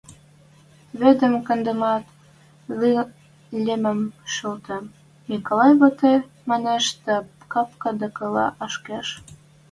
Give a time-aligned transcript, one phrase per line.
[0.99, 2.05] Вӹдӹм кандемӓт,
[3.65, 3.99] лемӹм
[4.33, 4.83] шолтем,–
[5.29, 6.13] Миколай вӓтӹ
[6.49, 7.17] манеш дӓ
[7.51, 9.07] капка докыла ашкедеш.